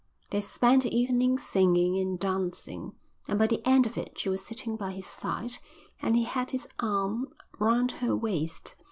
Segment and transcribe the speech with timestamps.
[0.31, 2.93] They spent the evening singing and dancing,
[3.29, 5.59] and by the end of it she was sitting by his side
[6.01, 7.27] and he had his arm
[7.59, 8.73] round her waist.